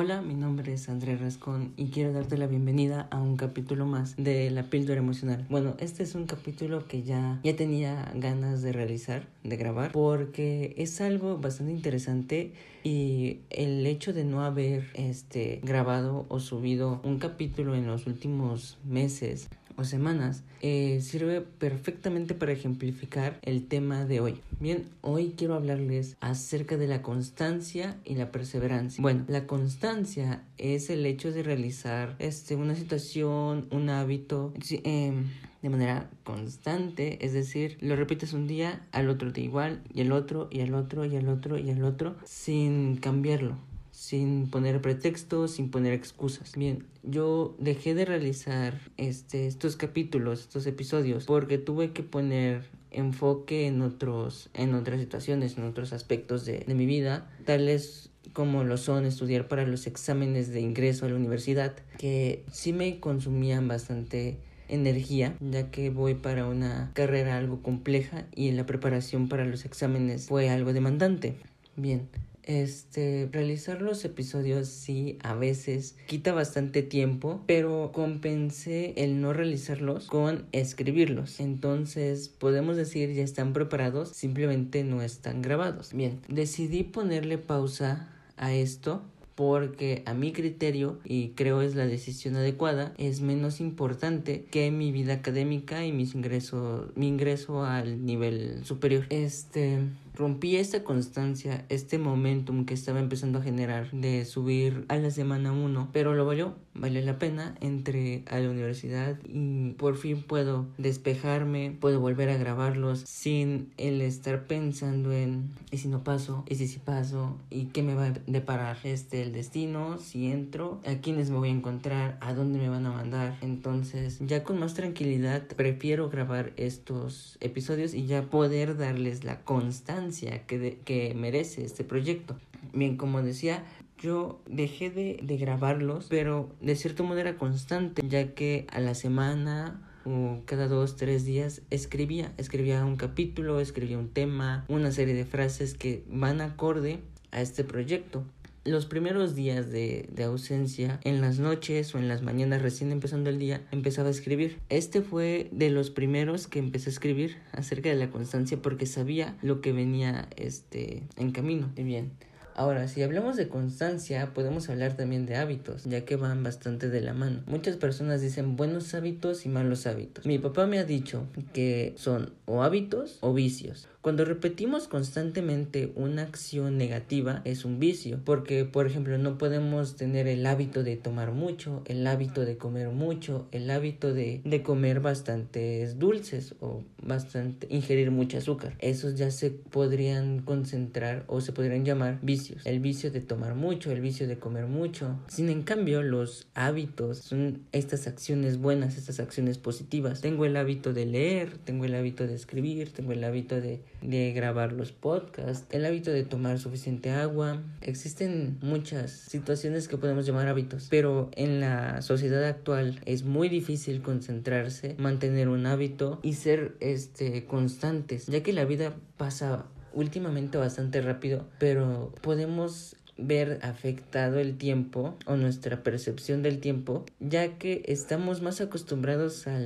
Hola, 0.00 0.22
mi 0.22 0.34
nombre 0.34 0.74
es 0.74 0.88
André 0.88 1.16
Rascón 1.16 1.72
y 1.76 1.86
quiero 1.86 2.12
darte 2.12 2.38
la 2.38 2.46
bienvenida 2.46 3.08
a 3.10 3.20
un 3.20 3.36
capítulo 3.36 3.84
más 3.84 4.14
de 4.16 4.48
La 4.48 4.70
píldora 4.70 5.00
emocional. 5.00 5.44
Bueno, 5.50 5.74
este 5.80 6.04
es 6.04 6.14
un 6.14 6.26
capítulo 6.26 6.86
que 6.86 7.02
ya, 7.02 7.40
ya 7.42 7.56
tenía 7.56 8.12
ganas 8.14 8.62
de 8.62 8.70
realizar, 8.70 9.26
de 9.42 9.56
grabar, 9.56 9.90
porque 9.90 10.72
es 10.78 11.00
algo 11.00 11.38
bastante 11.38 11.72
interesante 11.72 12.52
y 12.84 13.40
el 13.50 13.84
hecho 13.88 14.12
de 14.12 14.22
no 14.22 14.44
haber 14.44 14.86
este, 14.94 15.58
grabado 15.64 16.26
o 16.28 16.38
subido 16.38 17.00
un 17.02 17.18
capítulo 17.18 17.74
en 17.74 17.88
los 17.88 18.06
últimos 18.06 18.78
meses 18.84 19.48
o 19.78 19.84
semanas 19.84 20.42
eh, 20.60 21.00
sirve 21.00 21.40
perfectamente 21.40 22.34
para 22.34 22.52
ejemplificar 22.52 23.38
el 23.42 23.66
tema 23.66 24.04
de 24.04 24.20
hoy. 24.20 24.40
Bien, 24.58 24.84
hoy 25.02 25.34
quiero 25.36 25.54
hablarles 25.54 26.16
acerca 26.20 26.76
de 26.76 26.88
la 26.88 27.00
constancia 27.00 27.96
y 28.04 28.16
la 28.16 28.32
perseverancia. 28.32 29.00
Bueno, 29.00 29.24
la 29.28 29.46
constancia 29.46 30.42
es 30.58 30.90
el 30.90 31.06
hecho 31.06 31.30
de 31.30 31.44
realizar 31.44 32.16
este, 32.18 32.56
una 32.56 32.74
situación, 32.74 33.68
un 33.70 33.88
hábito. 33.88 34.52
Em, 34.84 35.24
de 35.62 35.70
manera 35.70 36.08
constante, 36.22 37.24
es 37.24 37.32
decir, 37.32 37.78
lo 37.80 37.96
repites 37.96 38.32
un 38.32 38.46
día, 38.46 38.86
al 38.92 39.08
otro 39.08 39.32
día 39.32 39.44
igual, 39.44 39.82
y 39.92 40.02
el 40.02 40.12
otro, 40.12 40.48
y 40.52 40.60
el 40.60 40.72
otro, 40.72 41.04
y 41.04 41.16
el 41.16 41.28
otro, 41.28 41.58
y 41.58 41.70
el 41.70 41.82
otro, 41.82 42.14
sin 42.24 42.96
cambiarlo 42.96 43.56
sin 43.98 44.48
poner 44.48 44.80
pretextos, 44.80 45.50
sin 45.50 45.72
poner 45.72 45.92
excusas. 45.92 46.52
Bien, 46.56 46.86
yo 47.02 47.56
dejé 47.58 47.96
de 47.96 48.04
realizar 48.04 48.78
este, 48.96 49.48
estos 49.48 49.74
capítulos, 49.74 50.42
estos 50.42 50.68
episodios, 50.68 51.24
porque 51.24 51.58
tuve 51.58 51.92
que 51.92 52.04
poner 52.04 52.62
enfoque 52.92 53.66
en 53.66 53.82
otros, 53.82 54.50
en 54.54 54.76
otras 54.76 55.00
situaciones, 55.00 55.58
en 55.58 55.64
otros 55.64 55.92
aspectos 55.92 56.44
de, 56.44 56.60
de 56.60 56.74
mi 56.76 56.86
vida, 56.86 57.28
tales 57.44 58.10
como 58.32 58.62
lo 58.62 58.76
son 58.76 59.04
estudiar 59.04 59.48
para 59.48 59.66
los 59.66 59.88
exámenes 59.88 60.50
de 60.50 60.60
ingreso 60.60 61.04
a 61.04 61.08
la 61.08 61.16
universidad, 61.16 61.74
que 61.98 62.44
sí 62.52 62.72
me 62.72 63.00
consumían 63.00 63.66
bastante 63.66 64.38
energía, 64.68 65.36
ya 65.40 65.72
que 65.72 65.90
voy 65.90 66.14
para 66.14 66.46
una 66.46 66.92
carrera 66.94 67.36
algo 67.36 67.62
compleja 67.62 68.26
y 68.32 68.52
la 68.52 68.64
preparación 68.64 69.28
para 69.28 69.44
los 69.44 69.64
exámenes 69.64 70.28
fue 70.28 70.50
algo 70.50 70.72
demandante. 70.72 71.34
Bien, 71.74 72.08
este, 72.48 73.28
realizar 73.30 73.82
los 73.82 74.04
episodios 74.04 74.68
sí 74.68 75.18
a 75.22 75.34
veces 75.34 75.96
quita 76.06 76.32
bastante 76.32 76.82
tiempo, 76.82 77.42
pero 77.46 77.92
compensé 77.92 78.94
el 78.96 79.20
no 79.20 79.32
realizarlos 79.32 80.06
con 80.06 80.46
escribirlos. 80.52 81.40
Entonces, 81.40 82.28
podemos 82.30 82.76
decir 82.76 83.12
ya 83.12 83.22
están 83.22 83.52
preparados, 83.52 84.08
simplemente 84.08 84.82
no 84.82 85.02
están 85.02 85.42
grabados. 85.42 85.92
Bien, 85.92 86.20
decidí 86.28 86.84
ponerle 86.84 87.36
pausa 87.36 88.08
a 88.38 88.54
esto 88.54 89.02
porque 89.38 90.02
a 90.04 90.14
mi 90.14 90.32
criterio, 90.32 90.98
y 91.04 91.28
creo 91.36 91.62
es 91.62 91.76
la 91.76 91.86
decisión 91.86 92.34
adecuada, 92.34 92.92
es 92.98 93.20
menos 93.20 93.60
importante 93.60 94.46
que 94.50 94.72
mi 94.72 94.90
vida 94.90 95.12
académica 95.12 95.86
y 95.86 95.92
mis 95.92 96.16
ingresos, 96.16 96.88
mi 96.96 97.06
ingreso 97.06 97.62
al 97.62 98.04
nivel 98.04 98.64
superior. 98.64 99.06
Este, 99.10 99.78
rompí 100.18 100.56
esta 100.56 100.82
constancia, 100.82 101.64
este 101.68 101.96
momentum 101.96 102.64
que 102.64 102.74
estaba 102.74 102.98
empezando 102.98 103.38
a 103.38 103.42
generar 103.42 103.90
de 103.92 104.24
subir 104.24 104.84
a 104.88 104.96
la 104.96 105.10
semana 105.10 105.52
1, 105.52 105.90
pero 105.92 106.14
lo 106.14 106.26
valió, 106.26 106.56
valió 106.74 107.00
la 107.02 107.18
pena, 107.18 107.54
entré 107.60 108.24
a 108.28 108.40
la 108.40 108.50
universidad 108.50 109.16
y 109.24 109.70
por 109.72 109.96
fin 109.96 110.22
puedo 110.22 110.66
despejarme, 110.76 111.76
puedo 111.80 112.00
volver 112.00 112.30
a 112.30 112.36
grabarlos 112.36 113.00
sin 113.06 113.70
el 113.76 114.00
estar 114.00 114.46
pensando 114.46 115.12
en 115.12 115.50
y 115.70 115.78
si 115.78 115.88
no 115.88 116.02
paso, 116.02 116.44
y 116.48 116.56
si 116.56 116.66
sí 116.66 116.80
paso, 116.84 117.36
y 117.48 117.66
qué 117.66 117.82
me 117.82 117.94
va 117.94 118.06
a 118.06 118.14
deparar 118.26 118.78
este 118.82 119.22
el 119.22 119.32
destino, 119.32 119.98
si 119.98 120.26
entro, 120.26 120.80
a 120.84 120.94
quiénes 120.96 121.30
me 121.30 121.38
voy 121.38 121.50
a 121.50 121.52
encontrar, 121.52 122.18
a 122.20 122.34
dónde 122.34 122.58
me 122.58 122.68
van 122.68 122.86
a 122.86 122.90
mandar. 122.90 123.38
Entonces, 123.40 124.18
ya 124.20 124.42
con 124.42 124.58
más 124.58 124.74
tranquilidad 124.74 125.46
prefiero 125.46 126.10
grabar 126.10 126.52
estos 126.56 127.36
episodios 127.40 127.94
y 127.94 128.06
ya 128.06 128.22
poder 128.22 128.76
darles 128.76 129.22
la 129.22 129.44
constancia 129.44 130.07
que, 130.46 130.78
que 130.84 131.14
merece 131.14 131.64
este 131.64 131.84
proyecto. 131.84 132.36
Bien, 132.72 132.96
como 132.96 133.22
decía, 133.22 133.64
yo 133.98 134.40
dejé 134.46 134.90
de, 134.90 135.20
de, 135.22 135.36
grabarlos, 135.36 136.06
pero 136.08 136.50
de 136.60 136.76
cierta 136.76 137.02
manera 137.02 137.36
constante, 137.36 138.02
ya 138.06 138.34
que 138.34 138.66
a 138.70 138.80
la 138.80 138.94
semana 138.94 139.82
o 140.04 140.40
cada 140.46 140.68
dos, 140.68 140.96
tres 140.96 141.24
días 141.24 141.62
escribía, 141.70 142.32
escribía 142.38 142.84
un 142.84 142.96
capítulo, 142.96 143.60
escribía 143.60 143.98
un 143.98 144.08
tema, 144.08 144.64
una 144.68 144.90
serie 144.92 145.14
de 145.14 145.24
frases 145.24 145.74
que 145.74 146.04
van 146.08 146.40
acorde 146.40 147.00
a 147.30 147.40
este 147.40 147.64
proyecto 147.64 148.24
los 148.70 148.86
primeros 148.86 149.34
días 149.34 149.70
de, 149.70 150.08
de, 150.12 150.24
ausencia, 150.24 151.00
en 151.04 151.20
las 151.20 151.38
noches 151.38 151.94
o 151.94 151.98
en 151.98 152.08
las 152.08 152.22
mañanas 152.22 152.62
recién 152.62 152.92
empezando 152.92 153.30
el 153.30 153.38
día, 153.38 153.62
empezaba 153.70 154.08
a 154.08 154.10
escribir. 154.12 154.58
Este 154.68 155.02
fue 155.02 155.48
de 155.52 155.70
los 155.70 155.90
primeros 155.90 156.46
que 156.46 156.58
empecé 156.58 156.90
a 156.90 156.92
escribir 156.92 157.36
acerca 157.52 157.88
de 157.88 157.96
la 157.96 158.10
constancia 158.10 158.60
porque 158.60 158.86
sabía 158.86 159.36
lo 159.42 159.60
que 159.60 159.72
venía 159.72 160.28
este, 160.36 161.02
en 161.16 161.32
camino. 161.32 161.70
Bien. 161.76 162.12
Ahora, 162.58 162.88
si 162.88 163.04
hablamos 163.04 163.36
de 163.36 163.46
constancia, 163.46 164.34
podemos 164.34 164.68
hablar 164.68 164.96
también 164.96 165.26
de 165.26 165.36
hábitos, 165.36 165.84
ya 165.84 166.04
que 166.04 166.16
van 166.16 166.42
bastante 166.42 166.88
de 166.88 167.00
la 167.00 167.14
mano. 167.14 167.44
Muchas 167.46 167.76
personas 167.76 168.20
dicen 168.20 168.56
buenos 168.56 168.96
hábitos 168.96 169.46
y 169.46 169.48
malos 169.48 169.86
hábitos. 169.86 170.26
Mi 170.26 170.40
papá 170.40 170.66
me 170.66 170.80
ha 170.80 170.84
dicho 170.84 171.28
que 171.52 171.94
son 171.96 172.32
o 172.46 172.64
hábitos 172.64 173.18
o 173.20 173.32
vicios. 173.32 173.86
Cuando 174.08 174.24
repetimos 174.24 174.88
constantemente 174.88 175.92
una 175.94 176.22
acción 176.22 176.78
negativa 176.78 177.42
es 177.44 177.66
un 177.66 177.78
vicio, 177.78 178.22
porque 178.24 178.64
por 178.64 178.86
ejemplo 178.86 179.18
no 179.18 179.36
podemos 179.36 179.96
tener 179.96 180.26
el 180.28 180.46
hábito 180.46 180.82
de 180.82 180.96
tomar 180.96 181.32
mucho, 181.32 181.82
el 181.84 182.06
hábito 182.06 182.46
de 182.46 182.56
comer 182.56 182.88
mucho, 182.88 183.48
el 183.52 183.70
hábito 183.70 184.14
de, 184.14 184.40
de 184.44 184.62
comer 184.62 185.00
bastantes 185.00 185.98
dulces 185.98 186.54
o 186.60 186.84
bastante 187.02 187.66
ingerir 187.68 188.10
mucho 188.10 188.38
azúcar. 188.38 188.76
Esos 188.78 189.16
ya 189.16 189.30
se 189.30 189.50
podrían 189.50 190.40
concentrar 190.40 191.24
o 191.26 191.42
se 191.42 191.52
podrían 191.52 191.84
llamar 191.84 192.18
vicios. 192.22 192.64
El 192.64 192.80
vicio 192.80 193.10
de 193.10 193.20
tomar 193.20 193.56
mucho, 193.56 193.92
el 193.92 194.00
vicio 194.00 194.26
de 194.26 194.38
comer 194.38 194.68
mucho. 194.68 195.18
Sin 195.28 195.50
en 195.50 195.62
cambio, 195.64 196.02
los 196.02 196.46
hábitos 196.54 197.18
son 197.18 197.66
estas 197.72 198.06
acciones 198.06 198.58
buenas, 198.58 198.96
estas 198.96 199.20
acciones 199.20 199.58
positivas. 199.58 200.22
Tengo 200.22 200.46
el 200.46 200.56
hábito 200.56 200.94
de 200.94 201.04
leer, 201.04 201.58
tengo 201.58 201.84
el 201.84 201.94
hábito 201.94 202.26
de 202.26 202.34
escribir, 202.34 202.90
tengo 202.90 203.12
el 203.12 203.22
hábito 203.22 203.60
de 203.60 203.82
de 204.00 204.32
grabar 204.32 204.72
los 204.72 204.92
podcasts, 204.92 205.66
el 205.70 205.84
hábito 205.84 206.10
de 206.10 206.24
tomar 206.24 206.58
suficiente 206.58 207.10
agua. 207.10 207.62
Existen 207.80 208.58
muchas 208.60 209.10
situaciones 209.10 209.88
que 209.88 209.96
podemos 209.96 210.26
llamar 210.26 210.48
hábitos, 210.48 210.88
pero 210.90 211.30
en 211.34 211.60
la 211.60 212.02
sociedad 212.02 212.44
actual 212.44 213.00
es 213.06 213.24
muy 213.24 213.48
difícil 213.48 214.02
concentrarse, 214.02 214.94
mantener 214.98 215.48
un 215.48 215.66
hábito 215.66 216.20
y 216.22 216.34
ser 216.34 216.76
este 216.80 217.44
constantes, 217.46 218.26
ya 218.26 218.42
que 218.42 218.52
la 218.52 218.64
vida 218.64 218.94
pasa 219.16 219.66
últimamente 219.92 220.58
bastante 220.58 221.00
rápido, 221.00 221.46
pero 221.58 222.12
podemos 222.22 222.96
ver 223.18 223.58
afectado 223.62 224.38
el 224.38 224.56
tiempo 224.56 225.16
o 225.26 225.36
nuestra 225.36 225.82
percepción 225.82 226.42
del 226.42 226.60
tiempo, 226.60 227.04
ya 227.20 227.58
que 227.58 227.82
estamos 227.86 228.40
más 228.42 228.60
acostumbrados 228.60 229.46
a 229.46 229.58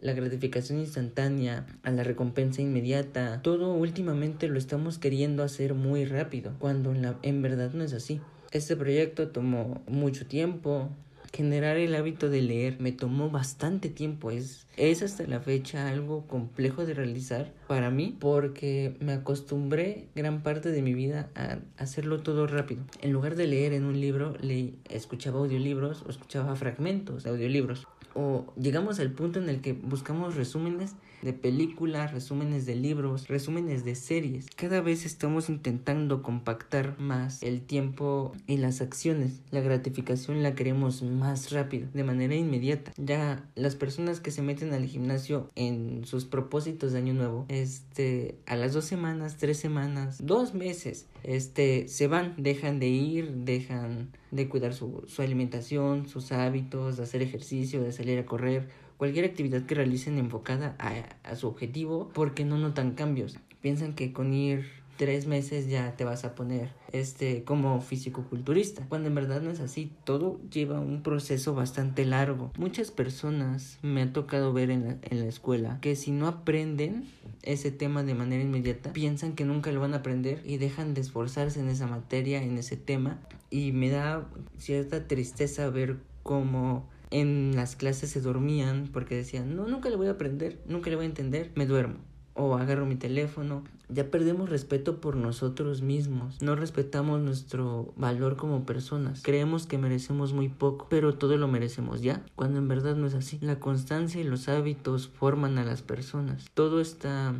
la 0.00 0.12
gratificación 0.12 0.78
instantánea, 0.78 1.66
a 1.82 1.90
la 1.90 2.04
recompensa 2.04 2.62
inmediata. 2.62 3.42
Todo 3.42 3.74
últimamente 3.74 4.48
lo 4.48 4.58
estamos 4.58 4.98
queriendo 4.98 5.42
hacer 5.42 5.74
muy 5.74 6.04
rápido, 6.04 6.52
cuando 6.58 6.94
en, 7.22 7.42
verdad 7.42 7.72
no 7.74 7.84
es 7.84 7.92
así. 7.92 8.20
Este 8.52 8.76
proyecto 8.76 9.28
tomó 9.28 9.82
mucho 9.86 10.26
tiempo, 10.26 10.88
Generar 11.32 11.76
el 11.76 11.94
hábito 11.94 12.28
de 12.28 12.42
leer 12.42 12.80
me 12.80 12.92
tomó 12.92 13.30
bastante 13.30 13.88
tiempo, 13.88 14.30
es, 14.30 14.66
es 14.76 15.02
hasta 15.02 15.26
la 15.26 15.40
fecha 15.40 15.88
algo 15.88 16.26
complejo 16.26 16.84
de 16.84 16.94
realizar 16.94 17.52
para 17.68 17.90
mí 17.90 18.16
porque 18.18 18.96
me 19.00 19.12
acostumbré 19.12 20.08
gran 20.14 20.42
parte 20.42 20.70
de 20.70 20.82
mi 20.82 20.92
vida 20.92 21.30
a 21.34 21.58
hacerlo 21.76 22.20
todo 22.20 22.46
rápido. 22.46 22.82
En 23.00 23.12
lugar 23.12 23.36
de 23.36 23.46
leer 23.46 23.72
en 23.72 23.84
un 23.84 24.00
libro, 24.00 24.34
le 24.40 24.74
escuchaba 24.88 25.38
audiolibros 25.38 26.02
o 26.06 26.10
escuchaba 26.10 26.56
fragmentos 26.56 27.22
de 27.22 27.30
audiolibros 27.30 27.86
o 28.14 28.52
llegamos 28.56 29.00
al 29.00 29.12
punto 29.12 29.38
en 29.38 29.48
el 29.48 29.60
que 29.60 29.72
buscamos 29.72 30.36
resúmenes 30.36 30.94
de 31.22 31.32
películas, 31.32 32.12
resúmenes 32.12 32.66
de 32.66 32.74
libros, 32.74 33.28
resúmenes 33.28 33.84
de 33.84 33.94
series. 33.94 34.46
Cada 34.56 34.80
vez 34.80 35.04
estamos 35.04 35.48
intentando 35.48 36.22
compactar 36.22 36.98
más 36.98 37.42
el 37.42 37.60
tiempo 37.60 38.32
y 38.46 38.56
las 38.56 38.80
acciones. 38.80 39.40
La 39.50 39.60
gratificación 39.60 40.42
la 40.42 40.54
queremos 40.54 41.02
más 41.02 41.50
rápido, 41.52 41.88
de 41.92 42.04
manera 42.04 42.34
inmediata. 42.34 42.92
Ya 42.96 43.44
las 43.54 43.76
personas 43.76 44.20
que 44.20 44.30
se 44.30 44.42
meten 44.42 44.72
al 44.72 44.86
gimnasio 44.86 45.50
en 45.54 46.04
sus 46.04 46.24
propósitos 46.24 46.92
de 46.92 46.98
año 46.98 47.14
nuevo, 47.14 47.44
este, 47.48 48.38
a 48.46 48.56
las 48.56 48.72
dos 48.72 48.84
semanas, 48.84 49.36
tres 49.38 49.58
semanas, 49.58 50.18
dos 50.22 50.54
meses, 50.54 51.06
este, 51.22 51.88
se 51.88 52.06
van, 52.06 52.34
dejan 52.36 52.78
de 52.78 52.88
ir, 52.88 53.30
dejan 53.32 54.10
de 54.30 54.48
cuidar 54.48 54.74
su, 54.74 55.04
su 55.06 55.22
alimentación, 55.22 56.08
sus 56.08 56.32
hábitos, 56.32 56.96
de 56.96 57.02
hacer 57.02 57.22
ejercicio, 57.22 57.82
de 57.82 57.92
salir 57.92 58.18
a 58.18 58.26
correr, 58.26 58.68
cualquier 58.96 59.24
actividad 59.24 59.64
que 59.66 59.74
realicen 59.74 60.18
enfocada 60.18 60.76
a, 60.78 60.92
a 61.28 61.36
su 61.36 61.48
objetivo 61.48 62.10
porque 62.14 62.44
no 62.44 62.58
notan 62.58 62.92
cambios. 62.92 63.38
Piensan 63.60 63.94
que 63.94 64.12
con 64.12 64.32
ir 64.32 64.79
tres 65.00 65.26
meses 65.26 65.66
ya 65.66 65.96
te 65.96 66.04
vas 66.04 66.26
a 66.26 66.34
poner 66.34 66.68
este 66.92 67.42
como 67.44 67.80
físico-culturista, 67.80 68.84
cuando 68.86 69.08
en 69.08 69.14
verdad 69.14 69.40
no 69.40 69.50
es 69.50 69.60
así, 69.60 69.90
todo 70.04 70.38
lleva 70.50 70.78
un 70.78 71.02
proceso 71.02 71.54
bastante 71.54 72.04
largo. 72.04 72.52
Muchas 72.58 72.90
personas 72.90 73.78
me 73.80 74.02
ha 74.02 74.12
tocado 74.12 74.52
ver 74.52 74.70
en 74.70 74.84
la, 74.84 74.96
en 75.00 75.20
la 75.20 75.24
escuela 75.24 75.78
que 75.80 75.96
si 75.96 76.10
no 76.10 76.26
aprenden 76.26 77.06
ese 77.40 77.70
tema 77.70 78.02
de 78.02 78.12
manera 78.12 78.42
inmediata, 78.42 78.92
piensan 78.92 79.32
que 79.32 79.46
nunca 79.46 79.72
lo 79.72 79.80
van 79.80 79.94
a 79.94 79.98
aprender 79.98 80.42
y 80.44 80.58
dejan 80.58 80.92
de 80.92 81.00
esforzarse 81.00 81.60
en 81.60 81.70
esa 81.70 81.86
materia, 81.86 82.42
en 82.42 82.58
ese 82.58 82.76
tema, 82.76 83.22
y 83.48 83.72
me 83.72 83.88
da 83.88 84.28
cierta 84.58 85.08
tristeza 85.08 85.70
ver 85.70 85.96
cómo 86.22 86.90
en 87.10 87.56
las 87.56 87.74
clases 87.74 88.10
se 88.10 88.20
dormían 88.20 88.90
porque 88.92 89.16
decían, 89.16 89.56
no, 89.56 89.66
nunca 89.66 89.88
le 89.88 89.96
voy 89.96 90.08
a 90.08 90.12
aprender, 90.12 90.60
nunca 90.66 90.90
le 90.90 90.96
voy 90.96 91.06
a 91.06 91.08
entender, 91.08 91.52
me 91.54 91.64
duermo 91.64 92.09
o 92.34 92.54
agarro 92.54 92.86
mi 92.86 92.96
teléfono. 92.96 93.64
Ya 93.88 94.10
perdemos 94.10 94.48
respeto 94.48 95.00
por 95.00 95.16
nosotros 95.16 95.82
mismos. 95.82 96.40
No 96.40 96.54
respetamos 96.54 97.20
nuestro 97.20 97.92
valor 97.96 98.36
como 98.36 98.64
personas. 98.64 99.22
Creemos 99.22 99.66
que 99.66 99.78
merecemos 99.78 100.32
muy 100.32 100.48
poco, 100.48 100.86
pero 100.88 101.14
todo 101.14 101.36
lo 101.36 101.48
merecemos 101.48 102.00
ya, 102.00 102.24
cuando 102.36 102.58
en 102.58 102.68
verdad 102.68 102.94
no 102.94 103.06
es 103.06 103.14
así. 103.14 103.38
La 103.40 103.58
constancia 103.58 104.20
y 104.20 104.24
los 104.24 104.48
hábitos 104.48 105.08
forman 105.08 105.58
a 105.58 105.64
las 105.64 105.82
personas. 105.82 106.50
Todo 106.54 106.80
está 106.80 107.34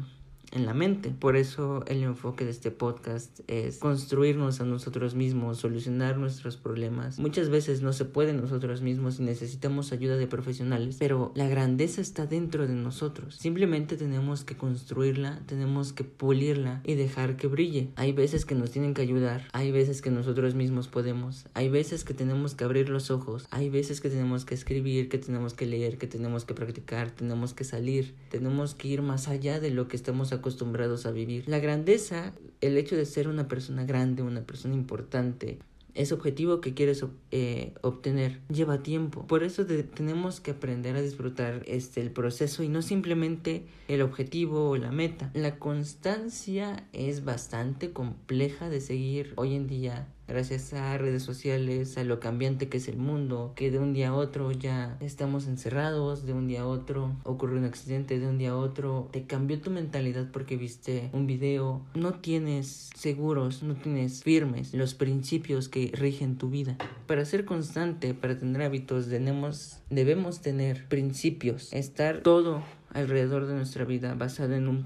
en 0.52 0.66
la 0.66 0.74
mente. 0.74 1.10
Por 1.10 1.36
eso 1.36 1.84
el 1.86 2.02
enfoque 2.02 2.44
de 2.44 2.50
este 2.50 2.70
podcast 2.70 3.40
es 3.46 3.78
construirnos 3.78 4.60
a 4.60 4.64
nosotros 4.64 5.14
mismos, 5.14 5.58
solucionar 5.58 6.18
nuestros 6.18 6.56
problemas. 6.56 7.18
Muchas 7.18 7.48
veces 7.48 7.82
no 7.82 7.92
se 7.92 8.04
puede 8.04 8.32
nosotros 8.32 8.82
mismos 8.82 9.20
y 9.20 9.22
necesitamos 9.22 9.92
ayuda 9.92 10.16
de 10.16 10.26
profesionales, 10.26 10.96
pero 10.98 11.32
la 11.34 11.48
grandeza 11.48 12.00
está 12.00 12.26
dentro 12.26 12.66
de 12.66 12.74
nosotros. 12.74 13.36
Simplemente 13.36 13.96
tenemos 13.96 14.44
que 14.44 14.56
construirla, 14.56 15.40
tenemos 15.46 15.92
que 15.92 16.04
pulirla 16.04 16.80
y 16.84 16.94
dejar 16.94 17.36
que 17.36 17.46
brille. 17.46 17.90
Hay 17.96 18.12
veces 18.12 18.44
que 18.44 18.54
nos 18.54 18.70
tienen 18.70 18.94
que 18.94 19.02
ayudar, 19.02 19.46
hay 19.52 19.70
veces 19.70 20.02
que 20.02 20.10
nosotros 20.10 20.54
mismos 20.54 20.88
podemos, 20.88 21.46
hay 21.54 21.68
veces 21.68 22.04
que 22.04 22.14
tenemos 22.14 22.54
que 22.54 22.64
abrir 22.64 22.88
los 22.88 23.10
ojos, 23.10 23.46
hay 23.50 23.70
veces 23.70 24.00
que 24.00 24.10
tenemos 24.10 24.44
que 24.44 24.54
escribir, 24.54 25.08
que 25.08 25.18
tenemos 25.18 25.54
que 25.54 25.66
leer, 25.66 25.98
que 25.98 26.06
tenemos 26.06 26.44
que 26.44 26.54
practicar, 26.54 27.10
tenemos 27.10 27.54
que 27.54 27.64
salir, 27.64 28.14
tenemos 28.30 28.74
que 28.74 28.88
ir 28.88 29.02
más 29.02 29.28
allá 29.28 29.60
de 29.60 29.70
lo 29.70 29.88
que 29.88 29.96
estamos 29.96 30.32
acostumbrados 30.32 30.39
a 30.42 31.10
vivir. 31.10 31.48
La 31.48 31.58
grandeza, 31.58 32.32
el 32.60 32.76
hecho 32.76 32.96
de 32.96 33.06
ser 33.06 33.28
una 33.28 33.48
persona 33.48 33.84
grande, 33.84 34.22
una 34.22 34.42
persona 34.42 34.74
importante, 34.74 35.58
ese 35.94 36.14
objetivo 36.14 36.60
que 36.60 36.74
quieres 36.74 37.04
eh, 37.30 37.74
obtener 37.82 38.40
lleva 38.48 38.82
tiempo. 38.82 39.26
Por 39.26 39.42
eso 39.42 39.66
tenemos 39.66 40.40
que 40.40 40.52
aprender 40.52 40.96
a 40.96 41.02
disfrutar 41.02 41.62
este, 41.66 42.00
el 42.00 42.10
proceso 42.10 42.62
y 42.62 42.68
no 42.68 42.82
simplemente 42.82 43.64
el 43.88 44.02
objetivo 44.02 44.70
o 44.70 44.76
la 44.76 44.92
meta. 44.92 45.30
La 45.34 45.58
constancia 45.58 46.86
es 46.92 47.24
bastante 47.24 47.92
compleja 47.92 48.68
de 48.68 48.80
seguir 48.80 49.32
hoy 49.36 49.54
en 49.54 49.66
día 49.66 50.08
gracias 50.30 50.72
a 50.72 50.96
redes 50.96 51.22
sociales, 51.22 51.98
a 51.98 52.04
lo 52.04 52.20
cambiante 52.20 52.68
que 52.68 52.78
es 52.78 52.88
el 52.88 52.96
mundo, 52.96 53.52
que 53.56 53.70
de 53.70 53.78
un 53.78 53.92
día 53.92 54.10
a 54.10 54.14
otro 54.14 54.52
ya 54.52 54.96
estamos 55.00 55.46
encerrados, 55.46 56.24
de 56.24 56.32
un 56.32 56.46
día 56.46 56.62
a 56.62 56.66
otro 56.66 57.16
ocurre 57.24 57.58
un 57.58 57.64
accidente, 57.64 58.18
de 58.18 58.28
un 58.28 58.38
día 58.38 58.50
a 58.50 58.56
otro 58.56 59.08
te 59.12 59.24
cambió 59.24 59.60
tu 59.60 59.70
mentalidad 59.70 60.30
porque 60.32 60.56
viste 60.56 61.10
un 61.12 61.26
video, 61.26 61.82
no 61.94 62.14
tienes 62.14 62.90
seguros, 62.94 63.62
no 63.62 63.74
tienes 63.74 64.22
firmes 64.22 64.72
los 64.72 64.94
principios 64.94 65.68
que 65.68 65.90
rigen 65.92 66.38
tu 66.38 66.48
vida. 66.48 66.76
Para 67.06 67.24
ser 67.24 67.44
constante, 67.44 68.14
para 68.14 68.38
tener 68.38 68.62
hábitos, 68.62 69.08
debemos, 69.08 69.80
debemos 69.90 70.40
tener 70.40 70.86
principios, 70.88 71.72
estar 71.72 72.22
todo 72.22 72.62
alrededor 72.92 73.46
de 73.46 73.54
nuestra 73.54 73.84
vida 73.84 74.14
basado 74.14 74.54
en 74.54 74.68
un 74.68 74.84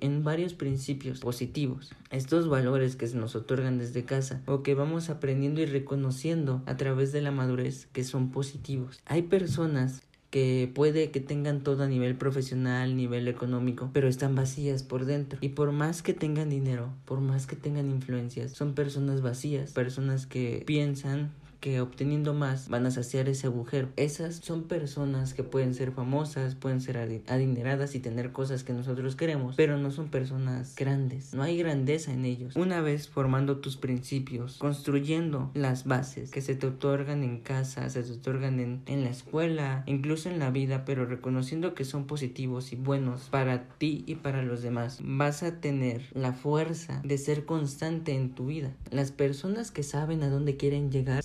en 0.00 0.24
varios 0.24 0.54
principios 0.54 1.20
positivos. 1.20 1.92
Estos 2.10 2.48
valores 2.48 2.96
que 2.96 3.06
se 3.06 3.16
nos 3.16 3.36
otorgan 3.36 3.78
desde 3.78 4.04
casa 4.04 4.42
o 4.46 4.62
que 4.62 4.74
vamos 4.74 5.10
aprendiendo 5.10 5.60
y 5.60 5.66
reconociendo 5.66 6.62
a 6.66 6.76
través 6.76 7.12
de 7.12 7.22
la 7.22 7.30
madurez 7.30 7.86
que 7.92 8.04
son 8.04 8.30
positivos. 8.30 9.00
Hay 9.06 9.22
personas 9.22 10.02
que 10.34 10.68
puede 10.74 11.12
que 11.12 11.20
tengan 11.20 11.62
todo 11.62 11.84
a 11.84 11.86
nivel 11.86 12.16
profesional, 12.16 12.96
nivel 12.96 13.28
económico, 13.28 13.90
pero 13.92 14.08
están 14.08 14.34
vacías 14.34 14.82
por 14.82 15.04
dentro. 15.04 15.38
Y 15.40 15.50
por 15.50 15.70
más 15.70 16.02
que 16.02 16.12
tengan 16.12 16.50
dinero, 16.50 16.92
por 17.04 17.20
más 17.20 17.46
que 17.46 17.54
tengan 17.54 17.88
influencias, 17.88 18.50
son 18.50 18.74
personas 18.74 19.22
vacías, 19.22 19.70
personas 19.70 20.26
que 20.26 20.64
piensan 20.66 21.30
que 21.64 21.80
obteniendo 21.80 22.34
más 22.34 22.68
van 22.68 22.84
a 22.84 22.90
saciar 22.90 23.26
ese 23.26 23.46
agujero. 23.46 23.88
Esas 23.96 24.34
son 24.34 24.64
personas 24.64 25.32
que 25.32 25.44
pueden 25.44 25.72
ser 25.72 25.92
famosas, 25.92 26.56
pueden 26.56 26.82
ser 26.82 26.98
adineradas 26.98 27.94
y 27.94 28.00
tener 28.00 28.32
cosas 28.32 28.64
que 28.64 28.74
nosotros 28.74 29.16
queremos, 29.16 29.56
pero 29.56 29.78
no 29.78 29.90
son 29.90 30.08
personas 30.08 30.74
grandes. 30.76 31.32
No 31.32 31.42
hay 31.42 31.56
grandeza 31.56 32.12
en 32.12 32.26
ellos. 32.26 32.54
Una 32.54 32.82
vez 32.82 33.08
formando 33.08 33.60
tus 33.60 33.78
principios, 33.78 34.58
construyendo 34.58 35.50
las 35.54 35.86
bases 35.86 36.30
que 36.30 36.42
se 36.42 36.54
te 36.54 36.66
otorgan 36.66 37.24
en 37.24 37.40
casa, 37.40 37.88
se 37.88 38.02
te 38.02 38.12
otorgan 38.12 38.60
en, 38.60 38.82
en 38.84 39.02
la 39.02 39.08
escuela, 39.08 39.84
incluso 39.86 40.28
en 40.28 40.40
la 40.40 40.50
vida, 40.50 40.84
pero 40.84 41.06
reconociendo 41.06 41.72
que 41.72 41.86
son 41.86 42.06
positivos 42.06 42.74
y 42.74 42.76
buenos 42.76 43.30
para 43.30 43.68
ti 43.78 44.04
y 44.06 44.16
para 44.16 44.42
los 44.42 44.60
demás, 44.60 44.98
vas 45.02 45.42
a 45.42 45.62
tener 45.62 46.02
la 46.12 46.34
fuerza 46.34 47.00
de 47.04 47.16
ser 47.16 47.46
constante 47.46 48.14
en 48.14 48.34
tu 48.34 48.48
vida. 48.48 48.74
Las 48.90 49.12
personas 49.12 49.70
que 49.70 49.82
saben 49.82 50.22
a 50.22 50.28
dónde 50.28 50.58
quieren 50.58 50.90
llegar, 50.90 51.22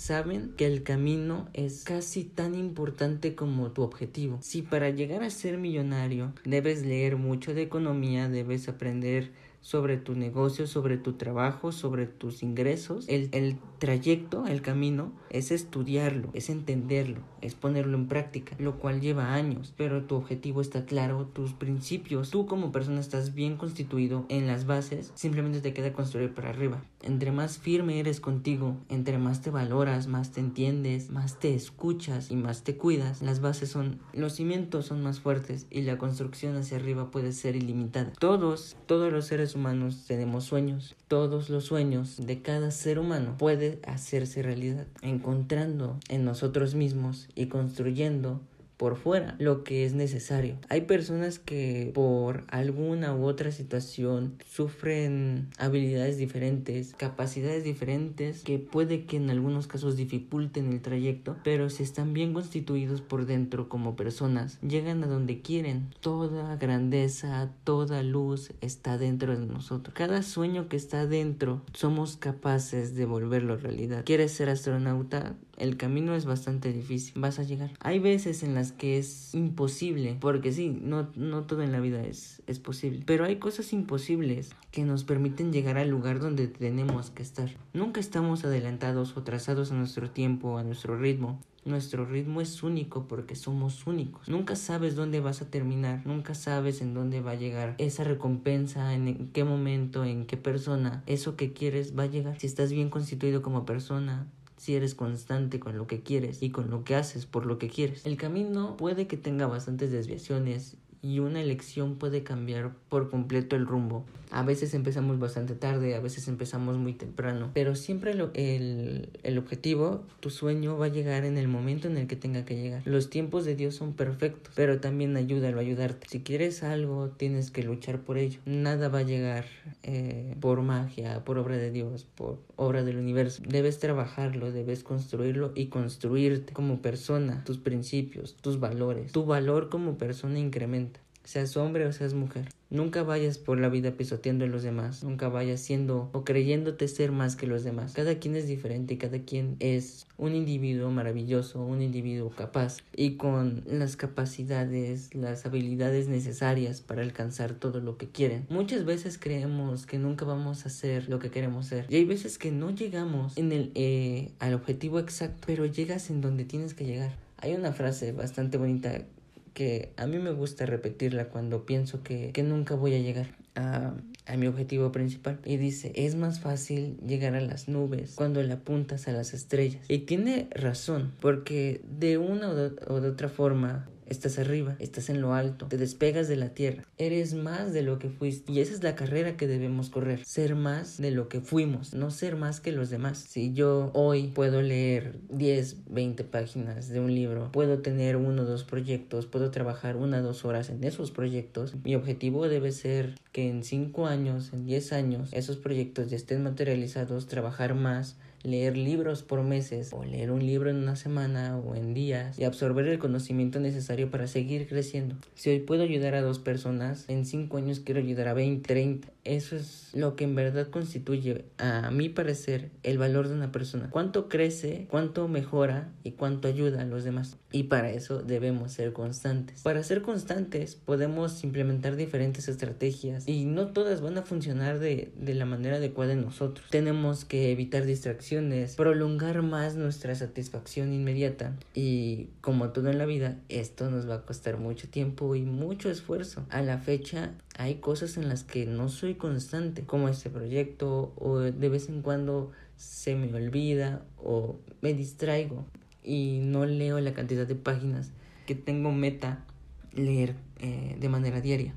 que 0.58 0.66
el 0.66 0.84
camino 0.84 1.50
es 1.54 1.84
casi 1.84 2.24
tan 2.24 2.56
importante 2.56 3.36
como 3.36 3.72
tu 3.72 3.82
objetivo. 3.82 4.38
Si 4.42 4.62
para 4.62 4.90
llegar 4.90 5.24
a 5.24 5.30
ser 5.30 5.58
millonario 5.58 6.34
debes 6.46 6.86
leer 6.86 7.18
mucho 7.18 7.54
de 7.54 7.64
economía, 7.64 8.30
debes 8.30 8.70
aprender 8.70 9.32
sobre 9.62 9.98
tu 9.98 10.16
negocio, 10.16 10.68
sobre 10.68 10.98
tu 10.98 11.14
trabajo, 11.14 11.72
sobre 11.72 12.06
tus 12.06 12.44
ingresos. 12.44 13.06
El, 13.08 13.30
el, 13.32 13.58
trayecto, 13.80 14.46
el 14.46 14.62
camino, 14.62 15.14
es 15.30 15.52
estudiarlo, 15.52 16.30
es 16.34 16.50
entenderlo, 16.50 17.22
es 17.42 17.56
ponerlo 17.56 17.98
en 17.98 18.08
práctica, 18.08 18.56
lo 18.60 18.78
cual 18.78 19.02
lleva 19.02 19.34
años, 19.34 19.74
pero 19.76 20.04
tu 20.04 20.16
objetivo 20.16 20.62
está 20.62 20.86
claro, 20.86 21.26
tus 21.26 21.54
principios, 21.54 22.30
tú 22.30 22.46
como 22.46 22.72
persona 22.72 23.00
estás 23.00 23.34
bien 23.34 23.58
constituido 23.58 24.26
en 24.30 24.48
las 24.48 24.66
bases, 24.66 25.12
simplemente 25.16 25.62
te 25.62 25.74
queda 25.74 25.94
construir 25.94 26.34
para 26.34 26.50
arriba. 26.50 26.84
Entre 27.02 27.32
más 27.32 27.58
firme 27.58 28.00
eres 28.00 28.20
contigo, 28.20 28.76
entre 28.90 29.18
más 29.18 29.42
te 29.42 29.50
valoras, 29.50 30.08
más 30.08 30.32
te 30.32 30.42
entiendes, 30.42 31.10
más 31.10 31.40
te 31.40 31.56
escuchas 31.56 32.30
y 32.30 32.36
más 32.36 32.64
te 32.64 32.76
cuidas, 32.76 33.22
las 33.22 33.40
bases 33.40 33.70
son, 33.70 34.00
los 34.14 34.34
cimientos 34.34 34.88
son 34.88 35.02
más 35.02 35.22
fuertes 35.22 35.68
y 35.70 35.82
la 35.82 35.98
construcción 35.98 36.58
hacia 36.58 36.78
arriba 36.78 37.12
puede 37.12 37.32
ser 37.32 37.56
ilimitada. 37.56 38.12
Todos, 38.20 38.76
todos 38.86 39.14
los 39.14 39.28
seres 39.28 39.49
humanos 39.56 40.06
tenemos 40.08 40.46
sueños. 40.46 40.96
Todos 41.08 41.50
los 41.50 41.66
sueños 41.66 42.16
de 42.18 42.42
cada 42.42 42.72
ser 42.72 43.00
humano 43.00 43.36
puede 43.38 43.80
hacerse 43.88 44.42
realidad, 44.42 44.88
encontrando 45.02 45.98
en 46.10 46.26
nosotros 46.26 46.76
mismos 46.76 47.28
y 47.36 47.48
construyendo 47.48 48.42
por 48.80 48.96
fuera 48.96 49.36
lo 49.40 49.66
que 49.66 49.86
es 49.86 49.94
necesario. 49.94 50.58
Hay 50.70 50.82
personas 50.82 51.38
que 51.38 51.92
por 51.94 52.46
alguna 52.48 53.14
u 53.14 53.26
otra 53.26 53.52
situación 53.52 54.36
sufren 54.50 55.50
habilidades 55.58 56.18
diferentes, 56.18 56.94
capacidades 56.96 57.66
diferentes 57.66 58.42
que 58.44 58.58
puede 58.58 59.04
que 59.04 59.18
en 59.18 59.30
algunos 59.30 59.68
casos 59.68 59.98
dificulten 59.98 60.72
el 60.72 60.82
trayecto, 60.82 61.36
pero 61.44 61.70
si 61.70 61.84
están 61.84 62.14
bien 62.14 62.34
constituidos 62.34 63.02
por 63.02 63.26
dentro 63.26 63.68
como 63.68 63.98
personas, 63.98 64.58
llegan 64.62 65.04
a 65.04 65.08
donde 65.08 65.42
quieren. 65.42 65.90
Toda 66.00 66.56
grandeza, 66.56 67.52
toda 67.66 68.02
luz 68.02 68.54
está 68.62 68.98
dentro 68.98 69.38
de 69.38 69.46
nosotros. 69.46 69.94
Cada 69.94 70.24
sueño 70.24 70.70
que 70.70 70.78
está 70.78 71.06
dentro 71.06 71.64
somos 71.74 72.16
capaces 72.16 72.96
de 72.96 73.04
volverlo 73.04 73.58
realidad. 73.58 74.06
¿Quieres 74.06 74.32
ser 74.32 74.48
astronauta? 74.48 75.36
El 75.60 75.78
camino 75.78 76.16
es 76.16 76.26
bastante 76.26 76.74
difícil, 76.74 77.22
vas 77.22 77.40
a 77.40 77.44
llegar. 77.44 77.72
Hay 77.80 78.00
veces 78.00 78.44
en 78.44 78.56
las 78.56 78.72
que 78.72 78.98
es 78.98 79.34
imposible, 79.36 80.18
porque 80.20 80.52
sí, 80.52 80.70
no, 80.70 81.10
no 81.16 81.44
todo 81.44 81.62
en 81.62 81.72
la 81.72 81.80
vida 81.80 82.04
es, 82.04 82.42
es 82.48 82.60
posible, 82.60 83.04
pero 83.06 83.26
hay 83.26 83.38
cosas 83.38 83.72
imposibles 83.74 84.56
que 84.72 84.84
nos 84.84 85.04
permiten 85.04 85.52
llegar 85.52 85.78
al 85.78 85.90
lugar 85.90 86.20
donde 86.20 86.48
tenemos 86.48 87.12
que 87.12 87.24
estar. 87.24 87.50
Nunca 87.74 88.00
estamos 88.00 88.46
adelantados 88.46 89.16
o 89.18 89.24
trazados 89.24 89.72
a 89.72 89.76
nuestro 89.76 90.10
tiempo, 90.10 90.58
a 90.58 90.64
nuestro 90.64 90.98
ritmo. 90.98 91.40
Nuestro 91.66 92.06
ritmo 92.06 92.40
es 92.40 92.64
único 92.64 93.08
porque 93.08 93.36
somos 93.36 93.86
únicos. 93.86 94.30
Nunca 94.30 94.56
sabes 94.56 94.96
dónde 94.96 95.20
vas 95.20 95.42
a 95.42 95.52
terminar, 95.52 96.02
nunca 96.06 96.34
sabes 96.34 96.82
en 96.82 96.94
dónde 96.94 97.20
va 97.20 97.32
a 97.32 97.36
llegar 97.36 97.76
esa 97.78 98.06
recompensa, 98.06 98.94
en 98.94 99.30
qué 99.34 99.44
momento, 99.44 100.06
en 100.06 100.26
qué 100.26 100.38
persona, 100.38 101.04
eso 101.06 101.36
que 101.36 101.52
quieres 101.52 101.98
va 101.98 102.04
a 102.04 102.08
llegar. 102.08 102.40
Si 102.40 102.48
estás 102.48 102.72
bien 102.72 102.90
constituido 102.90 103.42
como 103.42 103.66
persona, 103.66 104.28
si 104.60 104.76
eres 104.76 104.94
constante 104.94 105.60
con 105.60 105.78
lo 105.78 105.88
que 105.88 106.02
quieres 106.02 106.44
y 106.44 106.52
con 106.52 106.70
lo 106.70 106.84
que 106.84 106.96
haces 106.96 107.26
por 107.26 107.46
lo 107.46 107.58
que 107.58 107.70
quieres. 107.70 108.06
El 108.06 108.18
camino 108.18 108.76
puede 108.76 109.08
que 109.08 109.16
tenga 109.16 109.48
bastantes 109.48 109.90
desviaciones 109.90 110.76
y 111.02 111.20
una 111.20 111.42
elección 111.42 111.96
puede 111.96 112.24
cambiar 112.24 112.72
por 112.90 113.10
completo 113.10 113.56
el 113.56 113.66
rumbo. 113.66 114.06
A 114.32 114.44
veces 114.44 114.74
empezamos 114.76 115.18
bastante 115.18 115.56
tarde, 115.56 115.96
a 115.96 116.00
veces 116.00 116.28
empezamos 116.28 116.78
muy 116.78 116.94
temprano, 116.94 117.50
pero 117.54 117.76
siempre 117.76 118.12
el, 118.12 119.10
el 119.24 119.38
objetivo, 119.38 120.04
tu 120.20 120.30
sueño 120.30 120.78
va 120.78 120.86
a 120.86 120.90
llegar 120.90 121.26
en 121.26 121.38
el 121.38 121.48
momento 121.48 121.88
en 121.88 121.98
el 121.98 122.06
que 122.06 122.16
tenga 122.16 122.46
que 122.46 122.56
llegar. 122.56 122.84
Los 122.86 123.10
tiempos 123.10 123.46
de 123.46 123.56
Dios 123.56 123.76
son 123.76 123.94
perfectos, 123.94 124.54
pero 124.56 124.80
también 124.80 125.18
ayúdalo 125.18 125.58
a 125.58 125.62
ayudarte. 125.62 126.08
Si 126.08 126.20
quieres 126.22 126.62
algo, 126.64 127.10
tienes 127.10 127.50
que 127.50 127.64
luchar 127.64 128.02
por 128.02 128.20
ello. 128.20 128.40
Nada 128.46 128.90
va 128.90 129.00
a 129.00 129.04
llegar 129.04 129.46
eh, 129.82 130.36
por 130.40 130.62
magia, 130.62 131.24
por 131.24 131.40
obra 131.40 131.58
de 131.58 131.72
Dios, 131.72 132.06
por 132.16 132.38
obra 132.56 132.84
del 132.84 132.98
universo. 132.98 133.42
Debes 133.48 133.80
trabajarlo, 133.80 134.52
debes 134.52 134.84
construirlo 134.84 135.54
y 135.56 135.68
construirte 135.68 136.54
como 136.54 136.84
persona, 136.84 137.44
tus 137.46 137.58
principios, 137.58 138.36
tus 138.42 138.60
valores. 138.60 139.12
Tu 139.12 139.26
valor 139.26 139.70
como 139.70 139.98
persona 139.98 140.38
incrementa 140.38 140.89
seas 141.30 141.56
hombre 141.58 141.86
o 141.86 141.94
seas 141.94 142.16
mujer. 142.16 142.50
Nunca 142.72 143.04
vayas 143.04 143.38
por 143.38 143.60
la 143.60 143.70
vida 143.70 143.92
pisoteando 143.92 144.46
a 144.46 144.48
los 144.48 144.64
demás, 144.64 145.04
nunca 145.04 145.28
vayas 145.28 145.60
siendo 145.60 146.10
o 146.12 146.24
creyéndote 146.24 146.88
ser 146.88 147.12
más 147.12 147.36
que 147.36 147.46
los 147.46 147.64
demás. 147.64 147.94
Cada 147.94 148.16
quien 148.20 148.36
es 148.36 148.48
diferente 148.48 148.98
cada 148.98 149.20
quien 149.20 149.56
es 149.60 150.08
un 150.18 150.36
individuo 150.36 150.90
maravilloso, 150.90 151.64
un 151.64 151.82
individuo 151.82 152.32
capaz 152.32 152.78
y 152.96 153.16
con 153.16 153.64
las 153.68 153.96
capacidades, 153.96 155.14
las 155.14 155.46
habilidades 155.46 156.08
necesarias 156.08 156.82
para 156.82 157.04
alcanzar 157.04 157.54
todo 157.54 157.80
lo 157.80 157.98
que 157.98 158.08
quieren. 158.08 158.46
Muchas 158.50 158.86
veces 158.86 159.18
creemos 159.20 159.86
que 159.86 160.00
nunca 160.00 160.26
vamos 160.26 160.66
a 160.66 160.70
hacer 160.70 161.10
lo 161.10 161.20
que 161.20 161.30
queremos 161.30 161.68
ser 161.68 161.86
y 161.90 161.96
hay 161.96 162.06
veces 162.06 162.38
que 162.38 162.52
no 162.52 162.72
llegamos 162.72 163.38
en 163.38 163.52
el, 163.52 163.72
eh, 163.76 164.32
al 164.40 164.56
objetivo 164.56 165.00
exacto, 165.00 165.44
pero 165.46 165.66
llegas 165.66 166.10
en 166.10 166.22
donde 166.22 166.46
tienes 166.46 166.74
que 166.74 166.86
llegar. 166.86 167.16
Hay 167.38 167.54
una 167.54 167.72
frase 167.72 168.12
bastante 168.12 168.58
bonita 168.58 169.06
que 169.54 169.92
a 169.98 170.08
mí 170.08 170.18
me 170.18 170.32
gusta 170.32 170.66
repetirla 170.66 171.30
cuando 171.30 171.66
pienso 171.66 172.04
que, 172.04 172.32
que 172.32 172.44
nunca 172.44 172.76
voy 172.76 172.94
a 172.96 173.00
llegar 173.00 173.36
a, 173.56 173.94
a, 174.26 174.38
mi 174.38 174.48
objetivo 174.48 174.92
principal. 174.92 175.40
Y 175.46 175.58
dice, 175.58 175.92
es 175.96 176.16
más 176.16 176.40
fácil 176.40 176.98
llegar 177.06 177.36
a 177.36 177.42
las 177.42 177.68
nubes 177.68 178.14
cuando 178.16 178.42
le 178.42 178.54
apuntas 178.54 179.08
a 179.08 179.12
las 179.12 179.34
estrellas. 179.34 179.86
Y 179.88 180.00
tiene 180.00 180.48
razón, 180.52 181.12
porque 181.20 181.82
de 181.84 182.18
una 182.18 182.50
o 182.50 183.02
de 183.02 183.10
otra 183.10 183.30
forma 183.30 183.90
estás 184.10 184.40
arriba, 184.40 184.76
estás 184.80 185.10
en 185.10 185.22
lo 185.22 185.34
alto, 185.34 185.68
te 185.68 185.78
despegas 185.78 186.28
de 186.28 186.36
la 186.36 186.50
tierra, 186.50 186.86
eres 186.98 187.34
más 187.34 187.74
de 187.74 187.82
lo 187.82 188.00
que 188.00 188.10
fuiste. 188.10 188.52
Y 188.52 188.60
esa 188.60 188.74
es 188.74 188.84
la 188.84 188.96
carrera 188.96 189.38
que 189.38 189.48
debemos 189.48 189.90
correr, 189.90 190.26
ser 190.26 190.56
más 190.56 190.98
de 190.98 191.12
lo 191.12 191.30
que 191.30 191.42
fuimos, 191.42 191.94
no 191.94 192.12
ser 192.12 192.36
más 192.36 192.60
que 192.60 192.72
los 192.72 192.90
demás. 192.90 193.18
Si 193.18 193.54
yo 193.54 193.92
hoy 193.94 194.28
puedo 194.28 194.62
leer 194.62 195.20
10, 195.30 195.86
20 195.90 196.24
páginas 196.24 196.90
de 196.90 197.00
un 197.00 197.14
libro, 197.14 197.52
puedo 197.52 197.80
tener 197.80 198.16
uno 198.16 198.44
o 198.44 198.46
dos 198.46 198.64
proyectos, 198.64 199.26
puedo 199.26 199.52
trabajar 199.52 199.96
una 199.96 200.20
o 200.20 200.24
dos 200.24 200.46
horas 200.46 200.70
en 200.70 200.84
esos 200.84 201.12
proyectos, 201.12 201.76
mi 201.84 201.96
objetivo 201.96 202.48
debe 202.48 202.72
ser 202.72 203.16
que 203.32 203.50
en 203.50 203.64
5 203.64 204.08
años, 204.08 204.52
en 204.54 204.66
10 204.66 204.94
años, 204.94 205.30
esos 205.34 205.58
proyectos 205.58 206.10
ya 206.10 206.18
estén 206.18 206.44
materializados, 206.44 207.28
trabajar 207.28 207.76
más, 207.76 208.18
leer 208.44 208.78
libros 208.78 209.24
por 209.24 209.44
meses 209.44 209.92
o 209.94 210.04
leer 210.04 210.32
un 210.32 210.46
libro 210.46 210.70
en 210.70 210.78
una 210.78 210.96
semana 210.96 211.58
o 211.58 211.76
en 211.76 211.94
días 211.94 212.38
y 212.40 212.44
absorber 212.44 212.88
el 212.88 213.00
conocimiento 213.00 213.60
necesario 213.60 214.10
para 214.10 214.28
seguir 214.28 214.68
creciendo. 214.68 215.16
Si 215.36 215.50
hoy 215.50 215.60
puedo 215.60 215.84
ayudar 215.84 216.16
a 216.16 216.22
dos 216.22 216.40
personas, 216.40 217.06
en 217.08 217.26
cinco 217.26 217.58
años 217.58 217.80
quiero 217.80 218.00
ayudar 218.00 218.28
a 218.28 218.34
20, 218.34 218.68
30. 218.68 219.08
Eso 219.24 219.56
es 219.56 219.92
lo 219.94 220.16
que 220.16 220.24
en 220.24 220.36
verdad 220.36 220.68
constituye, 220.70 221.46
a 221.58 221.92
mi 221.92 222.10
parecer, 222.10 222.72
el 222.84 222.98
valor 222.98 223.28
de 223.28 223.36
una 223.36 223.52
persona. 223.52 223.90
Cuánto 223.90 224.30
crece, 224.30 224.88
cuánto 224.90 225.28
mejora 225.28 225.92
y 226.04 226.12
cuánto 226.12 226.48
ayuda 226.48 226.82
a 226.82 226.86
los 226.86 227.04
demás. 227.04 227.38
Y 227.52 227.64
para 227.64 227.92
eso 227.92 228.22
debemos 228.22 228.72
ser 228.74 228.94
constantes. 228.94 229.62
Para 229.62 229.84
ser 229.84 230.02
constantes 230.02 230.76
podemos 230.76 231.44
implementar 231.44 231.96
diferentes 231.96 232.48
estrategias 232.48 233.28
y 233.28 233.46
no 233.46 233.68
todas 233.68 234.02
van 234.02 234.18
a 234.18 234.22
funcionar 234.22 234.80
de, 234.80 235.12
de 235.18 235.34
la 235.34 235.46
manera 235.46 235.78
adecuada 235.78 236.14
en 236.14 236.22
nosotros. 236.22 236.68
Tenemos 236.70 237.26
que 237.26 237.52
evitar 237.52 237.86
distracciones 237.86 238.76
prolongar 238.76 239.42
más 239.42 239.76
nuestra 239.76 240.14
satisfacción 240.16 240.94
inmediata. 240.94 241.56
Y 241.74 242.28
como 242.42 242.70
todo 242.70 242.90
en 242.90 242.98
la 242.98 243.06
vida, 243.06 243.38
esto 243.50 243.90
nos 243.90 244.08
va 244.08 244.16
a 244.16 244.22
costar 244.26 244.58
mucho 244.58 244.88
tiempo 244.88 245.36
y 245.36 245.42
mucho 245.42 245.90
esfuerzo. 245.90 246.46
A 246.50 246.62
la 246.62 246.78
fecha 246.78 247.32
hay 247.58 247.76
cosas 247.76 248.18
en 248.18 248.30
las 248.30 248.44
que 248.44 248.66
no 248.66 248.90
soy 248.90 249.16
constante, 249.16 249.84
como 249.84 250.10
este 250.10 250.30
proyecto, 250.30 251.14
o 251.18 251.40
de 251.40 251.70
vez 251.70 251.90
en 251.90 252.02
cuando 252.02 252.52
se 252.78 253.16
me 253.16 253.34
olvida 253.34 254.06
o 254.18 254.58
me 254.82 254.94
distraigo 254.94 255.66
y 256.04 256.40
no 256.42 256.66
leo 256.66 257.00
la 257.00 257.14
cantidad 257.14 257.48
de 257.48 257.56
páginas 257.56 258.12
que 258.46 258.56
tengo 258.56 258.92
meta 258.92 259.46
leer 259.94 260.36
eh, 260.60 260.98
de 261.00 261.10
manera 261.10 261.42
diaria. 261.42 261.74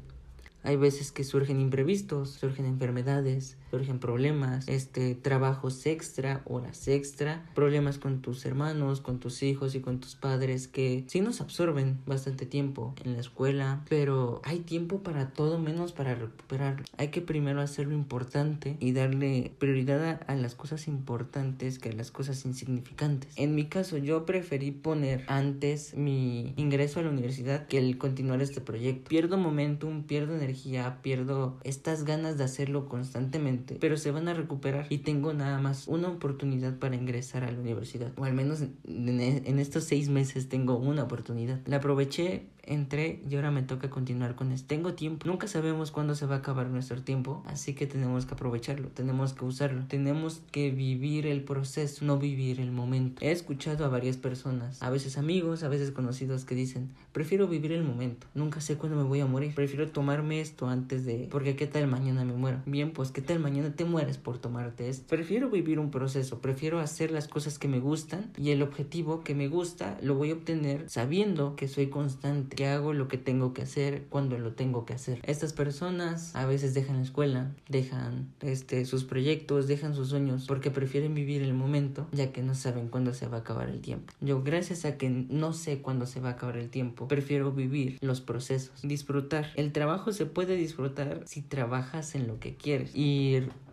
Hay 0.63 0.77
veces 0.77 1.11
que 1.13 1.25
surgen 1.25 1.61
imprevistos, 1.61 2.31
surgen 2.31 2.67
enfermedades, 2.67 3.57
surgen 3.73 4.01
problemas, 4.01 4.69
este, 4.69 5.15
trabajos 5.15 5.87
extra, 5.87 6.43
horas 6.45 6.89
extra, 6.89 7.43
problemas 7.55 7.97
con 7.97 8.21
tus 8.21 8.45
hermanos, 8.45 9.01
con 9.01 9.19
tus 9.19 9.43
hijos 9.43 9.75
y 9.75 9.81
con 9.81 9.99
tus 9.99 10.15
padres 10.15 10.69
que 10.69 11.07
sí 11.07 11.23
nos 11.23 11.41
absorben 11.41 11.97
bastante 12.05 12.45
tiempo 12.45 12.95
en 13.03 13.15
la 13.15 13.21
escuela, 13.21 13.83
pero 13.89 14.43
hay 14.45 14.59
tiempo 14.59 14.99
para 14.99 15.31
todo 15.31 15.59
menos 15.59 15.93
para 15.93 16.15
recuperarlo. 16.15 16.85
Hay 16.99 17.09
que 17.09 17.23
primero 17.23 17.63
hacer 17.63 17.87
lo 17.87 17.95
importante 17.95 18.77
y 18.79 18.93
darle 18.93 19.55
prioridad 19.59 20.21
a, 20.27 20.35
las 20.35 20.55
cosas 20.55 20.87
importantes 20.87 21.79
que 21.79 21.89
a 21.89 21.93
las 21.93 22.11
cosas 22.11 22.45
insignificantes. 22.45 23.33
En 23.37 23.55
mi 23.55 23.71
caso, 23.71 23.97
yo 23.97 24.27
preferí 24.27 24.71
poner 24.71 25.25
antes 25.29 25.97
mi 25.97 26.53
ingreso 26.59 27.01
a 27.01 27.05
la 27.05 27.09
universidad 27.09 27.67
que 27.69 27.79
el 27.79 27.97
continuar 27.97 28.43
este 28.43 28.61
proyecto. 28.61 29.09
Pierdo 29.09 29.39
momentum, 29.39 30.03
pierdo 30.03 30.35
energía, 30.35 30.99
pierdo 31.01 31.59
estas 31.65 32.05
ganas 32.05 32.37
de 32.37 32.45
hacerlo 32.45 32.87
constantemente 32.87 33.62
pero 33.81 33.97
se 33.97 34.11
van 34.11 34.29
a 34.29 34.35
recuperar 34.35 34.87
y 34.89 34.99
tengo 34.99 35.33
nada 35.33 35.59
más 35.61 35.89
una 35.89 36.09
oportunidad 36.09 36.79
para 36.79 36.97
ingresar 36.97 37.45
a 37.45 37.51
la 37.51 37.59
universidad, 37.59 38.13
o 38.17 38.25
al 38.25 38.35
menos 38.35 38.63
en, 38.85 39.59
estos 39.59 39.85
seis 39.85 40.09
meses 40.09 40.49
tengo 40.49 40.77
una 40.77 41.05
oportunidad. 41.05 41.61
La 41.67 41.77
aproveché 41.77 42.47
entré 42.65 43.21
y 43.29 43.35
ahora 43.35 43.51
me 43.51 43.63
toca 43.63 43.91
continuar 43.91 44.35
con 44.35 44.53
esto. 44.53 44.69
Tengo 44.69 44.95
tiempo. 44.95 45.27
Nunca 45.27 45.49
sabemos 45.49 45.91
cuándo 45.91 46.15
se 46.15 46.27
va 46.27 46.37
a 46.37 46.39
acabar 46.39 46.69
nuestro 46.69 47.03
tiempo, 47.03 47.43
así 47.47 47.75
que 47.75 47.87
tenemos 47.87 48.27
que 48.27 48.35
aprovecharlo, 48.35 48.89
tenemos 48.89 49.33
que 49.33 49.45
usarlo. 49.45 49.85
Tenemos 49.89 50.43
que 50.51 50.71
vivir 50.71 51.27
el 51.27 51.43
proceso, 51.43 52.05
no 52.05 52.19
vivir 52.19 52.61
el 52.61 52.71
momento. 52.71 53.25
He 53.25 53.33
escuchado 53.33 53.85
a 53.85 53.89
varias 53.89 54.17
personas, 54.17 54.83
a 54.83 54.91
veces 54.91 55.19
amigos, 55.19 55.63
a 55.63 55.69
veces 55.69 55.91
conocidos 55.91 56.45
que 56.45 56.55
dicen, 56.55 56.91
prefiero 57.13 57.49
vivir 57.49 57.73
el 57.73 57.85
momento. 57.85 58.27
Nunca 58.35 58.61
sé 58.61 58.77
cuándo 58.77 58.97
me 58.97 59.05
voy 59.05 59.21
a 59.21 59.27
morir. 59.27 59.55
Prefiero 59.55 59.91
tomarme 59.91 60.41
esto 60.41 60.69
antes 60.69 61.05
de... 61.05 61.29
Porque 61.31 61.57
qué 61.57 61.67
tal 61.67 61.87
mañana 61.89 62.25
me 62.25 62.35
muero. 62.35 62.63
Bien, 62.67 62.93
pues 62.93 63.11
qué 63.11 63.21
tal 63.21 63.41
mañana 63.41 63.52
te 63.75 63.85
mueres 63.85 64.19
por 64.19 64.39
tomarte 64.39 64.89
esto. 64.89 65.07
Prefiero 65.09 65.51
vivir 65.51 65.79
un 65.79 65.91
proceso, 65.91 66.41
prefiero 66.41 66.81
hacer 66.81 67.11
las 67.11 67.29
cosas 67.29 67.59
que 67.59 67.69
me 67.69 67.81
gustan 67.81 68.31
y 68.37 68.51
el 68.51 68.63
objetivo 68.63 69.23
que 69.23 69.35
me 69.35 69.49
gusta 69.49 69.99
lo 70.03 70.15
voy 70.15 70.31
a 70.31 70.35
obtener 70.35 70.89
sabiendo 70.89 71.57
que 71.57 71.69
soy 71.69 71.89
constante 71.89 72.57
que 72.57 72.67
hago 72.67 72.93
lo 72.93 73.09
que 73.09 73.19
tengo 73.19 73.53
que 73.53 73.63
hacer 73.63 74.05
cuando 74.09 74.39
lo 74.39 74.53
tengo 74.53 74.85
que 74.85 74.95
hacer. 74.95 75.21
Estas 75.25 75.53
personas 75.53 76.35
a 76.35 76.47
veces 76.47 76.75
dejan 76.75 76.97
la 76.97 77.03
escuela, 77.03 77.53
dejan 77.69 78.29
este, 78.41 78.85
sus 78.85 79.05
proyectos, 79.05 79.69
dejan 79.69 79.95
sus 79.95 80.09
sueños 80.09 80.47
porque 80.47 80.71
prefieren 80.71 81.15
vivir 81.15 81.43
el 81.43 81.55
momento 81.55 82.09
ya 82.13 82.33
que 82.33 82.43
no 82.43 82.55
saben 82.55 82.89
cuándo 82.89 83.15
se 83.15 83.27
va 83.27 83.39
a 83.39 83.41
acabar 83.41 83.69
el 83.69 83.81
tiempo. 83.81 84.13
Yo 84.21 84.43
gracias 84.43 84.85
a 84.85 84.97
que 84.97 85.11
no 85.11 85.53
sé 85.53 85.79
cuándo 85.79 86.07
se 86.07 86.21
va 86.21 86.31
a 86.31 86.33
acabar 86.33 86.57
el 86.57 86.71
tiempo, 86.71 87.09
prefiero 87.09 87.53
vivir 87.53 87.99
los 88.01 88.21
procesos, 88.21 88.83
disfrutar. 88.83 89.51
El 89.57 89.73
trabajo 89.73 90.13
se 90.13 90.27
puede 90.27 90.57
disfrutar 90.57 91.23
si 91.27 91.43
trabajas 91.43 92.15
en 92.15 92.27
lo 92.27 92.39
que 92.39 92.55
quieres. 92.55 92.91
Y 92.95 93.42
Dave 93.43 93.72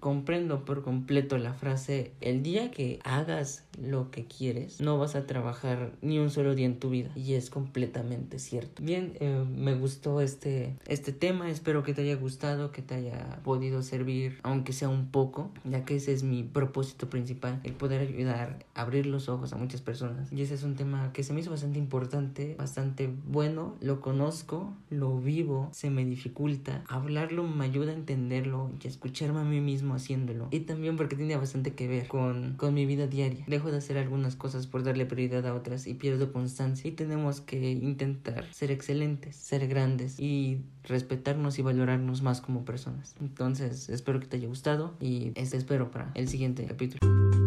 comprendo 0.00 0.64
por 0.64 0.82
completo 0.82 1.38
la 1.38 1.54
frase, 1.54 2.12
el 2.20 2.42
día 2.42 2.70
que 2.70 3.00
hagas 3.04 3.64
lo 3.80 4.10
que 4.10 4.24
quieres, 4.26 4.80
no 4.80 4.98
vas 4.98 5.16
a 5.16 5.26
trabajar 5.26 5.92
ni 6.02 6.18
un 6.18 6.30
solo 6.30 6.54
día 6.54 6.66
en 6.66 6.78
tu 6.78 6.90
vida. 6.90 7.10
Y 7.14 7.34
es 7.34 7.50
completamente 7.50 8.38
cierto. 8.38 8.82
Bien, 8.82 9.12
eh, 9.20 9.44
me 9.48 9.74
gustó 9.74 10.20
este, 10.20 10.76
este 10.86 11.12
tema, 11.12 11.50
espero 11.50 11.82
que 11.82 11.94
te 11.94 12.02
haya 12.02 12.16
gustado, 12.16 12.72
que 12.72 12.82
te 12.82 12.94
haya 12.94 13.40
podido 13.44 13.82
servir, 13.82 14.38
aunque 14.42 14.72
sea 14.72 14.88
un 14.88 15.10
poco, 15.10 15.50
ya 15.64 15.84
que 15.84 15.96
ese 15.96 16.12
es 16.12 16.22
mi 16.22 16.42
propósito 16.42 17.10
principal, 17.10 17.60
el 17.64 17.72
poder 17.72 18.00
ayudar 18.00 18.64
abrir 18.74 19.06
los 19.06 19.28
ojos 19.28 19.52
a 19.52 19.56
muchas 19.56 19.80
personas. 19.80 20.32
Y 20.32 20.42
ese 20.42 20.54
es 20.54 20.62
un 20.62 20.76
tema 20.76 21.12
que 21.12 21.22
se 21.22 21.32
me 21.32 21.40
hizo 21.40 21.50
bastante 21.50 21.78
importante, 21.78 22.54
bastante 22.58 23.12
bueno, 23.26 23.74
lo 23.80 24.00
conozco, 24.00 24.74
lo 24.90 25.18
vivo, 25.18 25.68
se 25.72 25.90
me 25.90 26.04
dificulta. 26.04 26.84
Hablarlo 26.88 27.44
me 27.44 27.64
ayuda 27.64 27.92
a 27.92 27.94
entenderlo 27.94 28.70
y 28.82 28.86
escucharme 28.86 29.40
a 29.40 29.44
mí 29.44 29.60
mismo 29.60 29.85
haciéndolo. 29.94 30.48
Y 30.50 30.60
también 30.60 30.96
porque 30.96 31.16
tiene 31.16 31.36
bastante 31.36 31.74
que 31.74 31.88
ver 31.88 32.08
con, 32.08 32.54
con 32.56 32.74
mi 32.74 32.86
vida 32.86 33.06
diaria. 33.06 33.44
Dejo 33.46 33.70
de 33.70 33.78
hacer 33.78 33.98
algunas 33.98 34.36
cosas 34.36 34.66
por 34.66 34.82
darle 34.82 35.06
prioridad 35.06 35.46
a 35.46 35.54
otras 35.54 35.86
y 35.86 35.94
pierdo 35.94 36.32
constancia. 36.32 36.88
Y 36.88 36.92
tenemos 36.92 37.40
que 37.40 37.72
intentar 37.72 38.52
ser 38.52 38.70
excelentes, 38.70 39.36
ser 39.36 39.66
grandes 39.68 40.18
y 40.20 40.62
respetarnos 40.84 41.58
y 41.58 41.62
valorarnos 41.62 42.22
más 42.22 42.40
como 42.40 42.64
personas. 42.64 43.14
Entonces, 43.20 43.88
espero 43.88 44.20
que 44.20 44.26
te 44.26 44.36
haya 44.36 44.48
gustado 44.48 44.94
y 45.00 45.32
este 45.34 45.56
espero 45.56 45.90
para 45.90 46.10
el 46.14 46.28
siguiente 46.28 46.64
capítulo. 46.66 47.45